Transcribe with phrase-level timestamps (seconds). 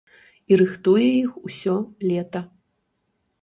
[0.53, 1.75] І рыхтуе іх усё
[2.13, 2.41] лета.